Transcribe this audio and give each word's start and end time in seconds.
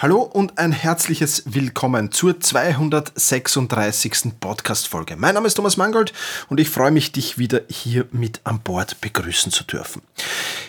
Hallo 0.00 0.22
und 0.22 0.58
ein 0.58 0.70
herzliches 0.70 1.42
Willkommen 1.46 2.12
zur 2.12 2.38
236. 2.38 4.38
Podcast-Folge. 4.38 5.16
Mein 5.16 5.34
Name 5.34 5.48
ist 5.48 5.54
Thomas 5.54 5.76
Mangold 5.76 6.12
und 6.48 6.60
ich 6.60 6.70
freue 6.70 6.92
mich, 6.92 7.10
dich 7.10 7.36
wieder 7.36 7.62
hier 7.68 8.06
mit 8.12 8.40
an 8.44 8.60
Bord 8.60 9.00
begrüßen 9.00 9.50
zu 9.50 9.64
dürfen. 9.64 10.02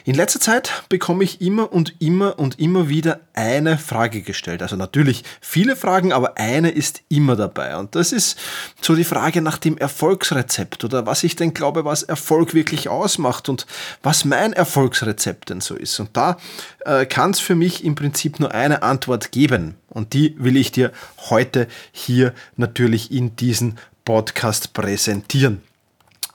In 0.03 0.15
letzter 0.15 0.39
Zeit 0.39 0.83
bekomme 0.89 1.23
ich 1.23 1.41
immer 1.41 1.71
und 1.71 2.01
immer 2.01 2.39
und 2.39 2.57
immer 2.57 2.89
wieder 2.89 3.19
eine 3.35 3.77
Frage 3.77 4.23
gestellt. 4.23 4.63
Also 4.63 4.75
natürlich 4.75 5.23
viele 5.41 5.75
Fragen, 5.75 6.11
aber 6.11 6.39
eine 6.39 6.71
ist 6.71 7.03
immer 7.09 7.35
dabei. 7.35 7.77
Und 7.77 7.93
das 7.93 8.11
ist 8.11 8.35
so 8.81 8.95
die 8.95 9.03
Frage 9.03 9.43
nach 9.43 9.59
dem 9.59 9.77
Erfolgsrezept 9.77 10.83
oder 10.83 11.05
was 11.05 11.23
ich 11.23 11.35
denn 11.35 11.53
glaube, 11.53 11.85
was 11.85 12.01
Erfolg 12.01 12.55
wirklich 12.55 12.89
ausmacht 12.89 13.47
und 13.47 13.67
was 14.01 14.25
mein 14.25 14.53
Erfolgsrezept 14.53 15.51
denn 15.51 15.61
so 15.61 15.75
ist. 15.75 15.99
Und 15.99 16.17
da 16.17 16.37
äh, 16.85 17.05
kann 17.05 17.29
es 17.29 17.39
für 17.39 17.53
mich 17.53 17.83
im 17.83 17.93
Prinzip 17.93 18.39
nur 18.39 18.55
eine 18.55 18.81
Antwort 18.81 19.18
Antwort 19.19 19.31
geben. 19.31 19.75
Und 19.89 20.13
die 20.13 20.35
will 20.37 20.55
ich 20.57 20.71
dir 20.71 20.91
heute 21.29 21.67
hier 21.91 22.33
natürlich 22.55 23.11
in 23.11 23.35
diesem 23.35 23.75
Podcast 24.05 24.73
präsentieren. 24.73 25.61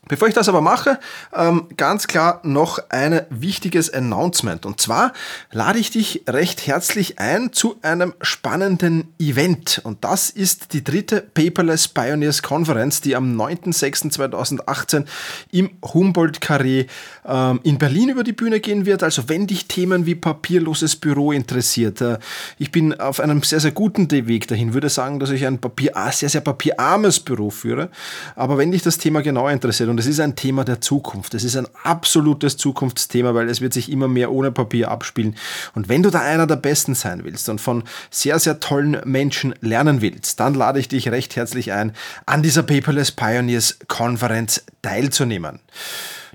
Bevor 0.07 0.29
ich 0.29 0.35
das 0.35 0.51
aber 0.51 0.61
mache, 0.61 0.99
ähm, 1.35 1.67
ganz 1.79 2.07
klar 2.07 2.41
noch 2.43 2.79
ein 2.91 3.23
wichtiges 3.31 3.93
Announcement. 3.93 4.67
Und 4.67 4.79
zwar 4.79 5.15
lade 5.51 5.79
ich 5.79 5.91
dich 5.91 6.25
recht 6.29 6.67
herzlich 6.67 7.19
ein 7.19 7.55
zu 7.55 7.77
einem 7.81 8.13
spannenden 8.21 9.15
Event. 9.19 9.81
Und 9.83 10.05
das 10.05 10.29
ist 10.29 10.75
die 10.75 10.85
dritte 10.85 11.23
Paperless 11.23 11.89
Pioneers 11.89 12.43
Konferenz, 12.43 13.01
die 13.01 13.17
am 13.17 13.41
9.06.2018 13.41 15.07
im 15.53 15.71
Humboldt-Carré 15.83 16.87
ähm, 17.25 17.61
in 17.63 17.79
Berlin 17.79 18.11
über 18.11 18.25
die 18.25 18.33
Bühne 18.33 18.61
gehen 18.61 18.85
wird. 18.85 19.03
Also 19.03 19.31
wenn 19.31 19.47
dich 19.47 19.69
Themen 19.69 20.05
wie 20.05 20.15
papierloses 20.15 20.97
Büro 20.97 21.33
interessiert, 21.33 22.03
äh, 22.03 22.19
ich 22.59 22.71
bin 22.71 23.01
auf 23.01 23.21
einem 23.21 23.43
sehr, 23.43 23.61
sehr 23.61 23.73
guten 23.73 24.11
Weg 24.11 24.49
dahin, 24.49 24.75
würde 24.75 24.91
sagen, 24.91 25.19
dass 25.19 25.31
ich 25.31 25.47
ein 25.47 25.59
Papier, 25.59 25.93
sehr, 26.11 26.29
sehr 26.29 26.43
papierarmes 26.43 27.21
Büro 27.21 27.49
führe. 27.49 27.89
Aber 28.37 28.59
wenn 28.59 28.71
dich 28.71 28.83
das 28.83 28.99
Thema 28.99 29.23
genau 29.23 29.49
interessiert, 29.49 29.94
und 29.95 30.01
es 30.01 30.07
ist 30.07 30.19
ein 30.19 30.35
Thema 30.35 30.65
der 30.65 30.81
Zukunft. 30.81 31.35
Es 31.35 31.45
ist 31.45 31.57
ein 31.57 31.69
absolutes 31.85 32.57
Zukunftsthema, 32.57 33.33
weil 33.33 33.49
es 33.49 33.61
wird 33.61 33.73
sich 33.73 33.93
immer 33.93 34.09
mehr 34.09 34.33
ohne 34.33 34.51
Papier 34.51 34.91
abspielen. 34.91 35.37
Und 35.73 35.89
wenn 35.89 36.03
du 36.03 36.11
da 36.11 36.19
einer 36.19 36.49
der 36.49 36.57
Besten 36.57 36.97
sein 36.97 37.23
willst 37.23 37.49
und 37.49 37.61
von 37.61 37.85
sehr, 38.11 38.41
sehr 38.41 38.59
tollen 38.59 39.01
Menschen 39.05 39.55
lernen 39.61 40.01
willst, 40.01 40.41
dann 40.41 40.55
lade 40.55 40.81
ich 40.81 40.89
dich 40.89 41.11
recht 41.11 41.37
herzlich 41.37 41.71
ein, 41.71 41.93
an 42.27 42.43
dieser 42.43 42.65
Paperless 42.65 43.13
Pioneers 43.13 43.79
Konferenz 43.87 44.65
teilzunehmen. 44.83 45.61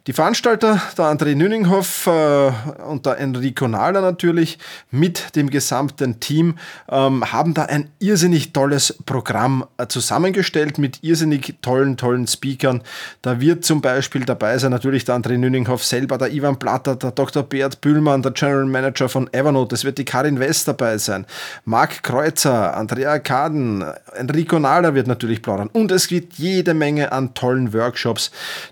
Die 0.09 0.13
Veranstalter, 0.13 0.81
der 0.97 1.05
André 1.05 1.35
Nüninghoff 1.35 2.07
äh, 2.07 2.51
und 2.81 3.05
der 3.05 3.19
Enrico 3.19 3.67
Nahler 3.67 4.01
natürlich 4.01 4.57
mit 4.89 5.35
dem 5.35 5.51
gesamten 5.51 6.19
Team, 6.19 6.57
ähm, 6.89 7.31
haben 7.31 7.53
da 7.53 7.65
ein 7.65 7.91
irrsinnig 7.99 8.51
tolles 8.51 8.97
Programm 9.05 9.67
äh, 9.77 9.85
zusammengestellt 9.85 10.79
mit 10.79 11.03
irrsinnig 11.03 11.57
tollen, 11.61 11.95
tollen 11.95 12.25
Speakern. 12.25 12.81
Da 13.21 13.39
wird 13.39 13.63
zum 13.63 13.81
Beispiel 13.81 14.25
dabei 14.25 14.57
sein 14.57 14.71
natürlich 14.71 15.05
der 15.05 15.13
André 15.13 15.37
Nüninghoff 15.37 15.85
selber, 15.85 16.17
der 16.17 16.33
Ivan 16.33 16.57
Platter, 16.57 16.95
der 16.95 17.11
Dr. 17.11 17.43
Bert 17.43 17.79
Bühlmann, 17.79 18.23
der 18.23 18.31
General 18.31 18.65
Manager 18.65 19.09
von 19.09 19.31
Evernote. 19.31 19.75
Es 19.75 19.83
wird 19.83 19.99
die 19.99 20.05
Karin 20.05 20.39
West 20.39 20.67
dabei 20.67 20.97
sein, 20.97 21.27
Marc 21.65 22.01
Kreuzer, 22.01 22.75
Andrea 22.75 23.19
Kaden, 23.19 23.85
Enrico 24.15 24.57
Nahler 24.57 24.95
wird 24.95 25.05
natürlich 25.05 25.43
plaudern. 25.43 25.69
Und 25.71 25.91
es 25.91 26.07
gibt 26.07 26.39
jede 26.39 26.73
Menge 26.73 27.11
an 27.11 27.35
tollen 27.35 27.75
Workshops, 27.75 28.31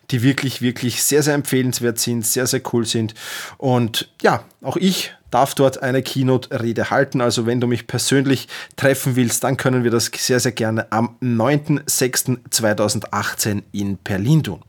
die 0.09 0.24
wirklich, 0.24 0.64
wirklich 0.64 1.04
sehr, 1.04 1.22
sehr 1.22 1.27
empfehlenswert 1.34 2.00
sind, 2.00 2.26
sehr, 2.26 2.48
sehr 2.48 2.62
cool 2.74 2.86
sind. 2.86 3.14
Und 3.58 4.10
ja, 4.22 4.44
auch 4.62 4.78
ich 4.78 5.14
darf 5.32 5.56
dort 5.56 5.82
eine 5.84 6.02
Keynote-Rede 6.02 6.90
halten. 6.90 7.20
Also 7.22 7.46
wenn 7.46 7.60
du 7.60 7.68
mich 7.68 7.86
persönlich 7.88 8.48
treffen 8.76 9.16
willst, 9.16 9.44
dann 9.44 9.58
können 9.58 9.84
wir 9.84 9.92
das 9.92 10.10
sehr, 10.16 10.40
sehr 10.40 10.54
gerne 10.54 10.90
am 10.92 11.18
9.06.2018 11.22 13.62
in 13.72 13.98
Berlin 13.98 14.42
tun. 14.44 14.64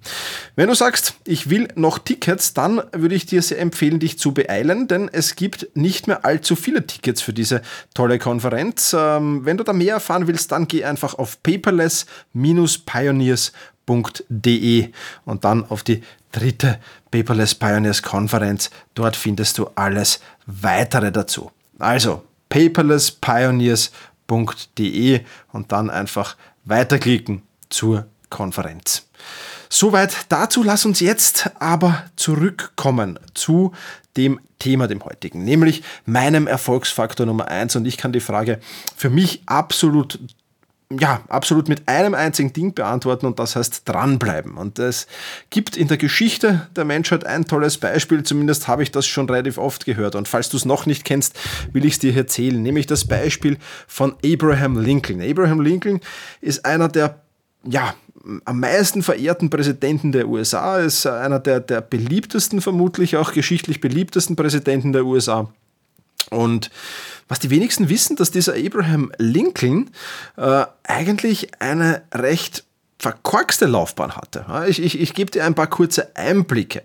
Wenn 0.57 0.69
du 0.69 0.75
sagst, 0.75 1.15
ich 1.25 1.49
will 1.51 1.69
noch 1.75 1.99
Tickets, 1.99 2.55
dann 2.55 2.81
würde 2.93 3.15
ich 3.15 3.27
dir 3.27 3.43
sehr 3.43 3.61
empfehlen, 3.61 4.01
dich 4.01 4.19
zu 4.19 4.33
beeilen, 4.35 4.89
denn 4.89 5.11
es 5.13 5.37
gibt 5.37 5.69
nicht 5.75 6.09
mehr 6.09 6.25
allzu 6.25 6.57
viele 6.57 6.87
Tickets 6.87 7.21
für 7.23 7.33
diese 7.33 7.63
tolle 7.95 8.19
Konferenz. 8.19 8.97
Ähm, 8.99 9.45
wenn 9.45 9.57
du 9.57 9.63
da 9.65 9.73
mehr 9.73 9.95
erfahren 9.95 10.27
willst, 10.27 10.53
dann 10.53 10.69
geh 10.69 10.85
einfach 10.85 11.15
auf 11.15 11.43
paperless-pioneers.com 11.43 13.59
paperless.de 13.89 14.91
und 15.25 15.45
dann 15.45 15.65
auf 15.65 15.83
die 15.83 16.03
dritte 16.33 16.81
Paperless 17.11 17.55
Pioneers 17.55 18.03
Konferenz. 18.03 18.71
Dort 18.94 19.16
findest 19.16 19.59
du 19.59 19.69
alles 19.75 20.21
weitere 20.47 21.12
dazu. 21.12 21.50
Also 21.78 22.25
paperlesspioneers.de 22.49 25.21
und 25.53 25.72
dann 25.72 25.91
einfach 25.91 26.37
weiterklicken 26.65 27.43
zur 27.69 28.06
Konferenz. 28.31 29.06
Soweit 29.69 30.17
dazu. 30.31 30.62
Lass 30.62 30.87
uns 30.87 31.00
jetzt 31.00 31.50
aber 31.59 32.05
zurückkommen 32.17 33.19
zu 33.34 33.72
dem 34.17 34.41
Thema, 34.59 34.88
dem 34.88 35.05
heutigen, 35.05 35.44
nämlich 35.44 35.83
meinem 36.05 36.47
Erfolgsfaktor 36.47 37.27
Nummer 37.27 37.49
eins. 37.49 37.77
Und 37.77 37.87
ich 37.87 37.97
kann 37.97 38.12
die 38.12 38.21
Frage 38.21 38.59
für 38.97 39.11
mich 39.11 39.43
absolut 39.47 40.19
ja, 40.91 41.21
absolut 41.28 41.69
mit 41.69 41.87
einem 41.87 42.15
einzigen 42.15 42.53
Ding 42.53 42.72
beantworten 42.72 43.26
und 43.26 43.38
das 43.38 43.56
heißt 43.56 43.87
dranbleiben. 43.87 44.56
Und 44.56 44.78
es 44.78 45.06
gibt 45.50 45.76
in 45.76 45.88
der 45.88 45.99
Geschichte 45.99 46.66
der 46.76 46.87
Menschheit 46.87 47.26
ein 47.26 47.44
tolles 47.44 47.76
Beispiel, 47.76 48.22
zumindest 48.22 48.69
habe 48.69 48.82
ich 48.82 48.91
das 48.91 49.06
schon 49.06 49.28
relativ 49.28 49.59
oft 49.59 49.84
gehört. 49.84 50.15
Und 50.15 50.28
falls 50.28 50.49
du 50.49 50.56
es 50.56 50.65
noch 50.65 50.87
nicht 50.87 51.04
kennst, 51.04 51.38
will 51.72 51.84
ich 51.84 51.94
es 51.94 51.99
dir 51.99 52.16
erzählen, 52.16 52.62
nämlich 52.62 52.87
das 52.87 53.06
Beispiel 53.06 53.59
von 53.87 54.15
Abraham 54.25 54.78
Lincoln. 54.78 55.21
Abraham 55.21 55.60
Lincoln 55.60 56.00
ist 56.41 56.65
einer 56.65 56.88
der 56.88 57.20
ja, 57.65 57.94
am 58.44 58.60
meisten 58.60 59.03
verehrten 59.03 59.50
Präsidenten 59.50 60.12
der 60.12 60.28
USA, 60.28 60.78
ist 60.78 61.06
einer 61.06 61.38
der, 61.38 61.60
der 61.60 61.82
beliebtesten, 61.82 62.60
vermutlich 62.60 63.16
auch 63.16 63.32
geschichtlich 63.32 63.81
beliebtesten 63.81 64.37
Präsidenten 64.37 64.93
der 64.93 65.05
USA. 65.05 65.53
Und 66.31 66.71
was 67.28 67.39
die 67.39 67.50
wenigsten 67.50 67.89
wissen, 67.89 68.16
dass 68.16 68.31
dieser 68.31 68.55
Abraham 68.55 69.12
Lincoln 69.19 69.91
äh, 70.37 70.65
eigentlich 70.84 71.61
eine 71.61 72.03
recht 72.12 72.65
verkorkste 72.99 73.66
Laufbahn 73.66 74.16
hatte. 74.16 74.44
Ich, 74.69 74.83
ich, 74.83 74.99
ich 74.99 75.15
gebe 75.15 75.31
dir 75.31 75.44
ein 75.44 75.55
paar 75.55 75.69
kurze 75.69 76.17
Einblicke. 76.17 76.83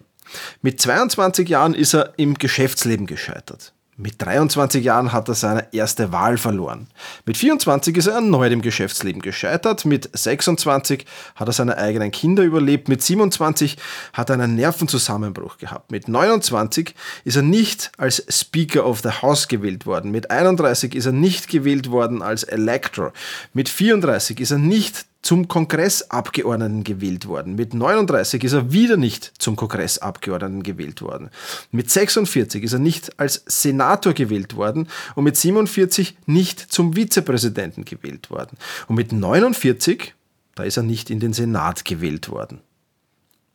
Mit 0.61 0.79
22 0.79 1.49
Jahren 1.49 1.73
ist 1.73 1.93
er 1.93 2.13
im 2.17 2.35
Geschäftsleben 2.35 3.07
gescheitert. 3.07 3.73
Mit 4.03 4.21
23 4.21 4.83
Jahren 4.83 5.13
hat 5.13 5.29
er 5.29 5.33
seine 5.33 5.65
erste 5.71 6.11
Wahl 6.11 6.37
verloren. 6.37 6.87
Mit 7.25 7.37
24 7.37 7.95
ist 7.95 8.07
er 8.07 8.15
erneut 8.15 8.51
im 8.51 8.61
Geschäftsleben 8.61 9.21
gescheitert. 9.21 9.85
Mit 9.85 10.09
26 10.11 11.05
hat 11.35 11.47
er 11.47 11.53
seine 11.53 11.77
eigenen 11.77 12.11
Kinder 12.11 12.43
überlebt. 12.43 12.89
Mit 12.89 13.01
27 13.01 13.77
hat 14.11 14.29
er 14.29 14.33
einen 14.33 14.55
Nervenzusammenbruch 14.55 15.57
gehabt. 15.57 15.89
Mit 15.89 16.09
29 16.09 16.93
ist 17.23 17.37
er 17.37 17.43
nicht 17.43 17.93
als 17.97 18.25
Speaker 18.27 18.85
of 18.85 18.99
the 19.03 19.21
House 19.21 19.47
gewählt 19.47 19.85
worden. 19.85 20.11
Mit 20.11 20.29
31 20.29 20.95
ist 20.95 21.05
er 21.05 21.13
nicht 21.13 21.47
gewählt 21.47 21.89
worden 21.89 22.21
als 22.21 22.43
Elector. 22.43 23.13
Mit 23.53 23.69
34 23.69 24.41
ist 24.41 24.51
er 24.51 24.57
nicht 24.57 25.05
zum 25.23 25.47
Kongressabgeordneten 25.47 26.83
gewählt 26.83 27.27
worden. 27.27 27.55
Mit 27.55 27.73
39 27.73 28.43
ist 28.43 28.51
er 28.51 28.71
wieder 28.71 28.97
nicht 28.97 29.31
zum 29.39 29.55
Kongressabgeordneten 29.55 30.63
gewählt 30.63 31.01
worden. 31.01 31.29
Mit 31.71 31.89
46 31.89 32.61
ist 32.61 32.73
er 32.73 32.79
nicht 32.79 33.19
als 33.19 33.43
Senator 33.47 34.13
gewählt 34.13 34.55
worden 34.55 34.89
und 35.15 35.23
mit 35.23 35.37
47 35.37 36.17
nicht 36.25 36.59
zum 36.59 36.93
Vizepräsidenten 36.93 37.85
gewählt 37.85 38.29
worden. 38.29 38.57
Und 38.87 38.97
mit 38.97 39.13
49, 39.13 40.13
da 40.55 40.63
ist 40.63 40.77
er 40.77 40.83
nicht 40.83 41.09
in 41.09 41.21
den 41.21 41.31
Senat 41.31 41.85
gewählt 41.85 42.29
worden. 42.29 42.59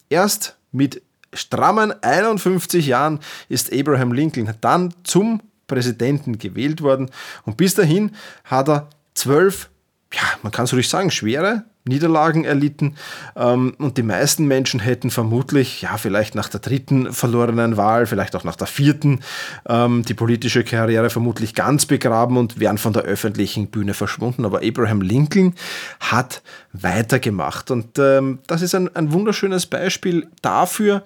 Erst 0.08 0.56
mit 0.72 1.02
strammen 1.34 1.92
51 2.02 2.86
Jahren 2.86 3.20
ist 3.50 3.72
Abraham 3.74 4.12
Lincoln 4.12 4.54
dann 4.62 4.94
zum 5.04 5.42
Präsidenten 5.66 6.38
gewählt 6.38 6.80
worden 6.80 7.10
und 7.44 7.58
bis 7.58 7.74
dahin 7.74 8.12
hat 8.44 8.70
er 8.70 8.88
zwölf 9.12 9.68
ja, 10.12 10.22
man 10.42 10.52
kann 10.52 10.64
es 10.64 10.72
ruhig 10.72 10.88
sagen, 10.88 11.10
schwere 11.10 11.64
Niederlagen 11.88 12.44
erlitten. 12.44 12.96
Ähm, 13.36 13.74
und 13.78 13.96
die 13.98 14.02
meisten 14.02 14.46
Menschen 14.46 14.80
hätten 14.80 15.10
vermutlich, 15.10 15.82
ja, 15.82 15.96
vielleicht 15.96 16.34
nach 16.34 16.48
der 16.48 16.60
dritten 16.60 17.12
verlorenen 17.12 17.76
Wahl, 17.76 18.06
vielleicht 18.06 18.36
auch 18.36 18.44
nach 18.44 18.56
der 18.56 18.66
vierten, 18.66 19.20
ähm, 19.68 20.04
die 20.04 20.14
politische 20.14 20.64
Karriere 20.64 21.10
vermutlich 21.10 21.54
ganz 21.54 21.86
begraben 21.86 22.36
und 22.36 22.60
wären 22.60 22.78
von 22.78 22.92
der 22.92 23.02
öffentlichen 23.02 23.68
Bühne 23.68 23.94
verschwunden. 23.94 24.44
Aber 24.44 24.60
Abraham 24.62 25.00
Lincoln 25.00 25.54
hat 26.00 26.42
weitergemacht. 26.72 27.70
Und 27.70 27.98
ähm, 27.98 28.40
das 28.46 28.62
ist 28.62 28.74
ein, 28.74 28.94
ein 28.94 29.12
wunderschönes 29.12 29.66
Beispiel 29.66 30.28
dafür, 30.42 31.04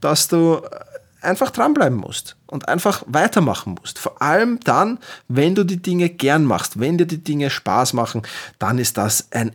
dass 0.00 0.28
du 0.28 0.60
einfach 1.24 1.50
dranbleiben 1.50 1.98
musst 1.98 2.36
und 2.46 2.68
einfach 2.68 3.02
weitermachen 3.06 3.76
musst. 3.80 3.98
Vor 3.98 4.20
allem 4.22 4.60
dann, 4.60 4.98
wenn 5.28 5.54
du 5.54 5.64
die 5.64 5.82
Dinge 5.82 6.08
gern 6.08 6.44
machst, 6.44 6.78
wenn 6.80 6.98
dir 6.98 7.06
die 7.06 7.22
Dinge 7.22 7.50
Spaß 7.50 7.92
machen, 7.92 8.22
dann 8.58 8.78
ist 8.78 8.96
das 8.96 9.32
ein 9.32 9.54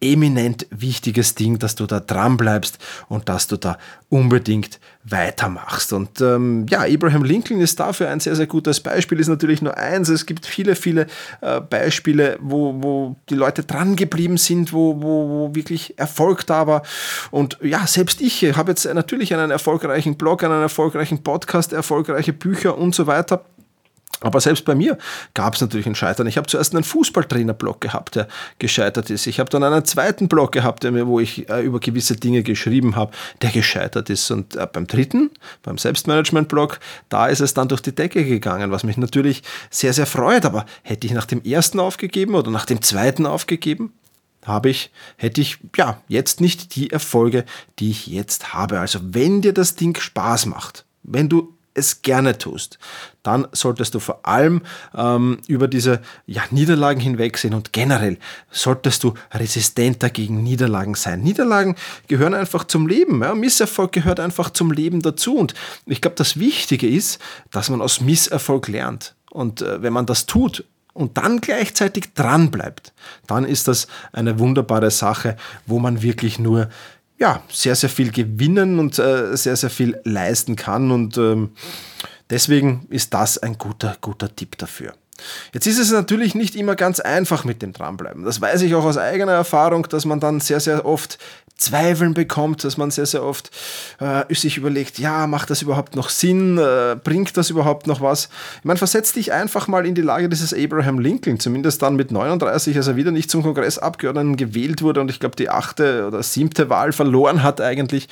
eminent 0.00 0.66
wichtiges 0.70 1.34
Ding, 1.34 1.58
dass 1.58 1.74
du 1.74 1.86
da 1.86 2.00
dran 2.00 2.36
bleibst 2.36 2.78
und 3.08 3.28
dass 3.28 3.46
du 3.46 3.56
da 3.56 3.78
unbedingt 4.08 4.80
weitermachst. 5.04 5.92
Und 5.92 6.20
ähm, 6.20 6.66
ja, 6.68 6.82
Abraham 6.82 7.24
Lincoln 7.24 7.60
ist 7.60 7.78
dafür 7.80 8.08
ein 8.08 8.20
sehr, 8.20 8.34
sehr 8.36 8.46
gutes 8.46 8.80
Beispiel, 8.80 9.20
ist 9.20 9.28
natürlich 9.28 9.62
nur 9.62 9.76
eins. 9.76 10.08
Es 10.08 10.26
gibt 10.26 10.46
viele, 10.46 10.74
viele 10.74 11.06
äh, 11.40 11.60
Beispiele, 11.60 12.38
wo, 12.40 12.74
wo 12.82 13.16
die 13.28 13.34
Leute 13.34 13.62
dran 13.62 13.96
geblieben 13.96 14.36
sind, 14.36 14.72
wo, 14.72 15.00
wo, 15.00 15.28
wo 15.28 15.54
wirklich 15.54 15.98
Erfolg 15.98 16.46
da 16.46 16.66
war. 16.66 16.82
Und 17.30 17.58
ja, 17.62 17.86
selbst 17.86 18.20
ich 18.20 18.56
habe 18.56 18.72
jetzt 18.72 18.92
natürlich 18.92 19.34
einen 19.34 19.50
erfolgreichen 19.50 20.16
Blog, 20.16 20.44
einen 20.44 20.62
erfolgreichen 20.62 21.22
Podcast, 21.22 21.72
erfolgreiche 21.72 22.32
Bücher 22.32 22.76
und 22.76 22.94
so 22.94 23.06
weiter. 23.06 23.44
Aber 24.20 24.40
selbst 24.40 24.64
bei 24.64 24.74
mir 24.74 24.98
gab 25.34 25.54
es 25.54 25.60
natürlich 25.60 25.86
ein 25.86 25.94
Scheitern. 25.94 26.26
Ich 26.26 26.36
habe 26.36 26.46
zuerst 26.46 26.74
einen 26.74 26.84
Fußballtrainer-Blog 26.84 27.80
gehabt, 27.80 28.16
der 28.16 28.28
gescheitert 28.58 29.10
ist. 29.10 29.26
Ich 29.26 29.40
habe 29.40 29.48
dann 29.50 29.64
einen 29.64 29.84
zweiten 29.84 30.28
Blog 30.28 30.52
gehabt, 30.52 30.84
wo 30.84 31.20
ich 31.20 31.48
äh, 31.48 31.62
über 31.62 31.80
gewisse 31.80 32.16
Dinge 32.16 32.42
geschrieben 32.42 32.96
habe, 32.96 33.12
der 33.40 33.50
gescheitert 33.50 34.10
ist. 34.10 34.30
Und 34.30 34.56
äh, 34.56 34.66
beim 34.70 34.86
dritten, 34.86 35.30
beim 35.62 35.78
Selbstmanagement-Blog, 35.78 36.80
da 37.08 37.28
ist 37.28 37.40
es 37.40 37.54
dann 37.54 37.68
durch 37.68 37.80
die 37.80 37.94
Decke 37.94 38.24
gegangen, 38.24 38.70
was 38.70 38.84
mich 38.84 38.98
natürlich 38.98 39.42
sehr, 39.70 39.92
sehr 39.92 40.06
freut. 40.06 40.44
Aber 40.44 40.66
hätte 40.82 41.06
ich 41.06 41.14
nach 41.14 41.26
dem 41.26 41.42
ersten 41.42 41.80
aufgegeben 41.80 42.34
oder 42.34 42.50
nach 42.50 42.66
dem 42.66 42.82
zweiten 42.82 43.24
aufgegeben, 43.26 43.92
habe 44.44 44.70
ich, 44.70 44.90
hätte 45.16 45.40
ich 45.40 45.58
ja 45.76 46.00
jetzt 46.08 46.40
nicht 46.40 46.74
die 46.76 46.90
Erfolge, 46.90 47.44
die 47.78 47.90
ich 47.90 48.06
jetzt 48.06 48.54
habe. 48.54 48.80
Also 48.80 48.98
wenn 49.02 49.42
dir 49.42 49.52
das 49.52 49.76
Ding 49.76 49.98
Spaß 49.98 50.46
macht, 50.46 50.84
wenn 51.02 51.28
du 51.28 51.54
es 51.74 52.02
gerne 52.02 52.38
tust, 52.38 52.78
dann 53.22 53.46
solltest 53.52 53.94
du 53.94 54.00
vor 54.00 54.26
allem 54.26 54.62
ähm, 54.94 55.38
über 55.46 55.68
diese 55.68 56.00
ja, 56.26 56.42
Niederlagen 56.50 57.00
hinwegsehen 57.00 57.54
und 57.54 57.72
generell 57.72 58.18
solltest 58.50 59.04
du 59.04 59.14
resistenter 59.32 60.10
gegen 60.10 60.42
Niederlagen 60.42 60.94
sein. 60.94 61.20
Niederlagen 61.20 61.76
gehören 62.08 62.34
einfach 62.34 62.64
zum 62.64 62.86
Leben. 62.86 63.22
Ja? 63.22 63.34
Misserfolg 63.34 63.92
gehört 63.92 64.20
einfach 64.20 64.50
zum 64.50 64.72
Leben 64.72 65.02
dazu. 65.02 65.36
Und 65.36 65.54
ich 65.86 66.00
glaube, 66.00 66.16
das 66.16 66.38
Wichtige 66.38 66.88
ist, 66.88 67.20
dass 67.50 67.70
man 67.70 67.82
aus 67.82 68.00
Misserfolg 68.00 68.68
lernt. 68.68 69.14
Und 69.30 69.62
äh, 69.62 69.82
wenn 69.82 69.92
man 69.92 70.06
das 70.06 70.26
tut, 70.26 70.64
und 70.92 71.16
dann 71.16 71.40
gleichzeitig 71.40 72.14
dran 72.14 72.50
bleibt, 72.50 72.92
dann 73.26 73.44
ist 73.44 73.68
das 73.68 73.86
eine 74.12 74.38
wunderbare 74.38 74.90
Sache, 74.90 75.36
wo 75.66 75.78
man 75.78 76.02
wirklich 76.02 76.38
nur 76.38 76.68
ja, 77.20 77.42
sehr, 77.50 77.76
sehr 77.76 77.90
viel 77.90 78.10
gewinnen 78.10 78.78
und 78.78 78.98
äh, 78.98 79.36
sehr, 79.36 79.54
sehr 79.54 79.70
viel 79.70 80.00
leisten 80.04 80.56
kann. 80.56 80.90
Und 80.90 81.18
ähm, 81.18 81.50
deswegen 82.30 82.86
ist 82.88 83.12
das 83.12 83.38
ein 83.38 83.58
guter, 83.58 83.96
guter 84.00 84.34
Tipp 84.34 84.56
dafür. 84.56 84.94
Jetzt 85.52 85.66
ist 85.66 85.78
es 85.78 85.92
natürlich 85.92 86.34
nicht 86.34 86.56
immer 86.56 86.76
ganz 86.76 86.98
einfach 86.98 87.44
mit 87.44 87.60
dem 87.60 87.74
Dranbleiben. 87.74 88.24
Das 88.24 88.40
weiß 88.40 88.62
ich 88.62 88.74
auch 88.74 88.84
aus 88.84 88.96
eigener 88.96 89.32
Erfahrung, 89.32 89.86
dass 89.88 90.06
man 90.06 90.18
dann 90.18 90.40
sehr, 90.40 90.60
sehr 90.60 90.86
oft 90.86 91.18
Zweifeln 91.60 92.14
bekommt, 92.14 92.64
dass 92.64 92.76
man 92.76 92.90
sehr, 92.90 93.06
sehr 93.06 93.22
oft 93.22 93.50
äh, 94.00 94.34
sich 94.34 94.56
überlegt, 94.56 94.98
ja, 94.98 95.26
macht 95.26 95.50
das 95.50 95.62
überhaupt 95.62 95.94
noch 95.94 96.08
Sinn? 96.08 96.58
Äh, 96.58 96.96
bringt 97.02 97.36
das 97.36 97.50
überhaupt 97.50 97.86
noch 97.86 98.00
was? 98.00 98.28
Ich 98.58 98.64
meine, 98.64 98.78
versetz 98.78 99.12
dich 99.12 99.32
einfach 99.32 99.68
mal 99.68 99.86
in 99.86 99.94
die 99.94 100.02
Lage 100.02 100.28
dieses 100.28 100.54
Abraham 100.54 100.98
Lincoln, 100.98 101.38
zumindest 101.38 101.82
dann 101.82 101.96
mit 101.96 102.10
39, 102.10 102.76
als 102.76 102.86
er 102.86 102.96
wieder 102.96 103.10
nicht 103.10 103.30
zum 103.30 103.42
Kongressabgeordneten 103.42 104.36
gewählt 104.36 104.82
wurde 104.82 105.00
und 105.00 105.10
ich 105.10 105.20
glaube 105.20 105.36
die 105.36 105.50
achte 105.50 106.06
oder 106.06 106.22
siebte 106.22 106.70
Wahl 106.70 106.92
verloren 106.92 107.42
hat 107.42 107.60
eigentlich. 107.60 108.08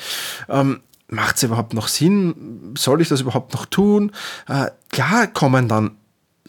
Ähm, 0.48 0.80
Macht 1.10 1.36
es 1.36 1.42
überhaupt 1.42 1.72
noch 1.72 1.88
Sinn? 1.88 2.74
Soll 2.76 3.00
ich 3.00 3.08
das 3.08 3.22
überhaupt 3.22 3.54
noch 3.54 3.64
tun? 3.64 4.12
Äh, 4.46 4.66
klar 4.90 5.26
kommen 5.26 5.66
dann 5.66 5.92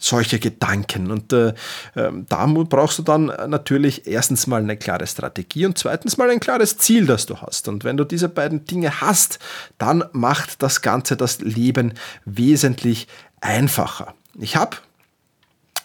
solche 0.00 0.38
Gedanken. 0.38 1.10
Und 1.10 1.32
äh, 1.32 1.48
äh, 1.94 2.10
da 2.28 2.46
brauchst 2.46 2.98
du 2.98 3.02
dann 3.02 3.26
natürlich 3.26 4.06
erstens 4.06 4.46
mal 4.46 4.62
eine 4.62 4.76
klare 4.76 5.06
Strategie 5.06 5.66
und 5.66 5.78
zweitens 5.78 6.16
mal 6.16 6.30
ein 6.30 6.40
klares 6.40 6.78
Ziel, 6.78 7.06
das 7.06 7.26
du 7.26 7.36
hast. 7.36 7.68
Und 7.68 7.84
wenn 7.84 7.96
du 7.96 8.04
diese 8.04 8.28
beiden 8.28 8.64
Dinge 8.64 9.00
hast, 9.00 9.38
dann 9.78 10.04
macht 10.12 10.62
das 10.62 10.82
Ganze 10.82 11.16
das 11.16 11.40
Leben 11.40 11.94
wesentlich 12.24 13.06
einfacher. 13.40 14.14
Ich 14.38 14.56
habe 14.56 14.76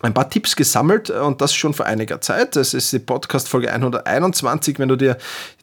ein 0.01 0.13
paar 0.13 0.29
Tipps 0.29 0.55
gesammelt 0.55 1.09
äh, 1.09 1.13
und 1.13 1.41
das 1.41 1.53
schon 1.53 1.73
vor 1.73 1.85
einiger 1.85 2.21
Zeit. 2.21 2.55
Das 2.55 2.73
ist 2.73 2.91
die 2.93 2.99
Podcast-Folge 2.99 3.71
121. 3.71 4.79
Wenn 4.79 4.89
du 4.89 4.95
dir 4.95 5.17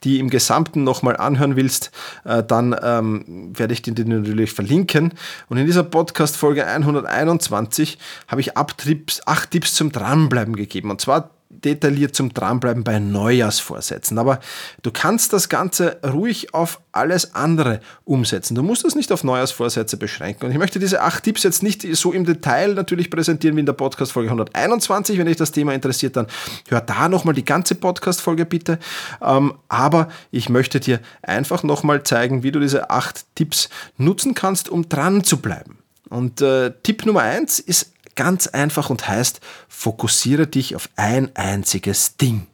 die 0.05 0.19
im 0.19 0.31
Gesamten 0.31 0.85
nochmal 0.85 1.17
anhören 1.17 1.57
willst, 1.57 1.91
äh, 2.25 2.43
dann 2.43 2.77
ähm, 2.83 3.53
werde 3.57 3.73
ich 3.73 3.83
dir 3.83 3.95
die 3.95 4.05
natürlich 4.05 4.53
verlinken. 4.53 5.15
Und 5.49 5.59
in 5.59 5.67
dieser 5.67 5.85
Podcast-Folge 5.85 6.67
121 6.67 7.99
habe 8.29 8.41
ich 8.41 8.53
Tipps, 8.79 9.21
acht 9.27 9.51
Tipps 9.51 9.75
zum 9.75 9.93
Dranbleiben 9.93 10.57
gegeben. 10.57 10.91
Und 10.91 11.01
zwar 11.01 11.31
detailliert 11.53 12.17
zum 12.17 12.35
Dranbleiben 12.35 12.85
bei 12.85 12.99
Neujahrsvorsätzen. 12.99 14.19
Aber 14.19 14.41
du 14.83 14.91
kannst 14.91 15.33
das 15.33 15.49
Ganze 15.49 15.99
ruhig 16.05 16.55
auf 16.55 16.81
alles 16.93 17.35
andere 17.35 17.81
umsetzen. 18.05 18.55
Du 18.55 18.63
musst 18.63 18.85
das 18.85 18.95
nicht 18.95 19.13
auf 19.13 19.25
Neujahrsvorsätze 19.25 19.97
beschränken. 19.97 20.47
Und 20.47 20.53
ich 20.53 20.59
möchte 20.59 20.79
diese 20.79 21.03
acht 21.03 21.25
Tipps 21.25 21.43
jetzt 21.43 21.63
nicht 21.63 21.87
so 21.97 22.13
im 22.13 22.25
Detail 22.25 22.75
natürlich 22.75 23.11
präsentieren 23.11 23.57
wie 23.57 23.61
in 23.61 23.67
der 23.67 23.73
Podcast-Folge 23.75 24.29
121. 24.31 25.19
Wenn 25.19 25.27
dich 25.27 25.37
das 25.37 25.53
Thema 25.53 25.75
interessiert, 25.75 26.17
dann 26.17 26.27
hör 26.69 26.81
da 26.81 27.09
nochmal 27.09 27.35
die 27.35 27.45
ganze 27.45 27.75
Podcast-Folge 27.75 28.45
bitte. 28.45 28.79
Ähm, 29.21 29.55
aber 29.69 30.09
ich 30.31 30.49
möchte 30.49 30.81
dir 30.81 31.01
einfach 31.23 31.63
nochmal 31.63 32.03
zeigen, 32.03 32.43
wie 32.43 32.53
du 32.53 32.61
diese 32.61 32.91
acht 32.91 33.25
Tipps 33.35 33.69
nutzen 33.97 34.35
kannst, 34.35 34.69
um 34.69 34.89
dran 34.89 35.25
zu 35.25 35.39
bleiben. 35.39 35.79
Und 36.09 36.43
äh, 36.43 36.73
Tipp 36.83 37.07
Nummer 37.07 37.23
eins 37.23 37.59
ist 37.59 37.92
Ganz 38.15 38.47
einfach 38.47 38.91
und 38.91 39.09
heißt, 39.09 39.41
fokussiere 39.69 40.47
dich 40.47 40.77
auf 40.77 40.89
ein 40.97 41.35
einziges 41.35 42.17
Ding. 42.17 42.47